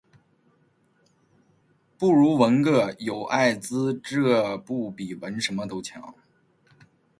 [1.95, 6.15] 不如纹个“有艾滋”这不比纹什么都强